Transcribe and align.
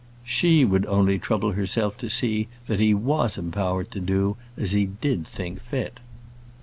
She 0.23 0.65
would 0.65 0.87
only 0.87 1.19
trouble 1.19 1.51
herself 1.51 1.95
to 1.99 2.09
see 2.09 2.47
that 2.65 2.79
he 2.79 2.91
was 2.91 3.37
empowered 3.37 3.91
to 3.91 3.99
do 3.99 4.35
as 4.57 4.71
he 4.71 4.87
did 4.87 5.27
think 5.27 5.61
fit. 5.61 5.99